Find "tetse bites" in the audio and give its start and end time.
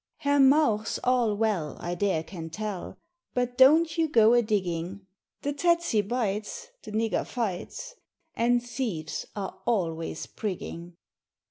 5.53-6.69